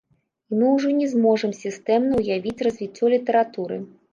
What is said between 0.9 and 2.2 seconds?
не зможам сістэмна